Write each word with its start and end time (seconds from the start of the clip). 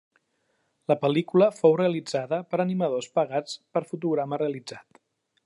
La 0.91 0.95
pel·lícula 1.03 1.49
fou 1.57 1.75
realitzada 1.81 2.41
per 2.55 2.61
animadors 2.65 3.11
pagats 3.19 3.61
per 3.77 3.85
fotograma 3.93 4.43
realitzat. 4.45 5.01